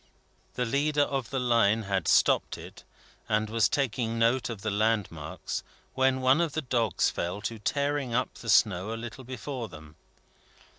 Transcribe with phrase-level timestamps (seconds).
[0.55, 2.83] The leader of the line had stopped it,
[3.29, 5.61] and was taking note of the landmarks,
[5.93, 9.95] when one of the dogs fell to tearing up the snow a little before them.